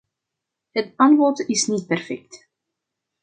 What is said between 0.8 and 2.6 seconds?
aanbod is niet perfect.